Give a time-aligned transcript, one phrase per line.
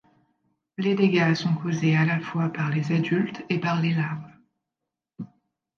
[0.79, 4.31] Les dégâts sont causés à la fois par les adultes et par les larves.